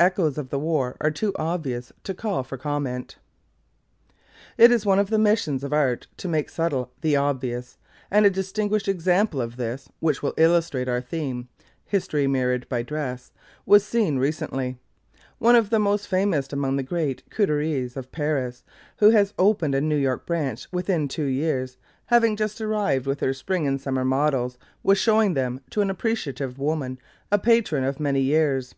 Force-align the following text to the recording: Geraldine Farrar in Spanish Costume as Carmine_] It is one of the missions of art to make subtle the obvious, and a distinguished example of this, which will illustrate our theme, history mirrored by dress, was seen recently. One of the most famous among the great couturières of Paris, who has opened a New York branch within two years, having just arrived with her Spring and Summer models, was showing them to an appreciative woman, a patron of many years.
Geraldine 0.00 0.46
Farrar 0.46 0.96
in 1.04 1.12
Spanish 1.16 1.34
Costume 1.34 1.66
as 2.52 2.60
Carmine_] 2.60 3.14
It 4.56 4.70
is 4.70 4.86
one 4.86 5.00
of 5.00 5.10
the 5.10 5.18
missions 5.18 5.64
of 5.64 5.72
art 5.72 6.06
to 6.18 6.28
make 6.28 6.48
subtle 6.50 6.92
the 7.00 7.16
obvious, 7.16 7.78
and 8.08 8.24
a 8.24 8.30
distinguished 8.30 8.86
example 8.86 9.40
of 9.40 9.56
this, 9.56 9.88
which 9.98 10.22
will 10.22 10.34
illustrate 10.36 10.88
our 10.88 11.00
theme, 11.00 11.48
history 11.84 12.28
mirrored 12.28 12.68
by 12.68 12.80
dress, 12.84 13.32
was 13.66 13.82
seen 13.84 14.20
recently. 14.20 14.78
One 15.40 15.56
of 15.56 15.68
the 15.70 15.80
most 15.80 16.06
famous 16.06 16.52
among 16.52 16.76
the 16.76 16.84
great 16.84 17.28
couturières 17.28 17.96
of 17.96 18.12
Paris, 18.12 18.62
who 18.98 19.10
has 19.10 19.34
opened 19.36 19.74
a 19.74 19.80
New 19.80 19.96
York 19.96 20.24
branch 20.24 20.68
within 20.70 21.08
two 21.08 21.24
years, 21.26 21.76
having 22.06 22.36
just 22.36 22.60
arrived 22.60 23.06
with 23.06 23.18
her 23.18 23.34
Spring 23.34 23.66
and 23.66 23.80
Summer 23.80 24.04
models, 24.04 24.58
was 24.84 24.96
showing 24.96 25.34
them 25.34 25.58
to 25.70 25.80
an 25.80 25.90
appreciative 25.90 26.56
woman, 26.56 27.00
a 27.32 27.38
patron 27.40 27.82
of 27.82 27.98
many 27.98 28.20
years. 28.20 28.76